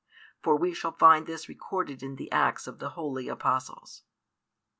[0.41, 4.01] For we shall find this recorded in the Acts of the holy Apostles.